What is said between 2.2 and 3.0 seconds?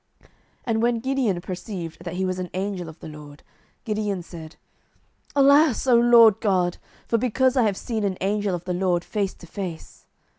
was an angel of